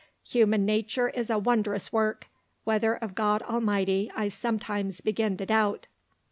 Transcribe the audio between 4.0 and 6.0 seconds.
I sometimes begin to doubt."